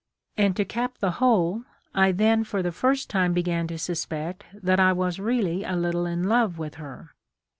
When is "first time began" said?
2.71-3.67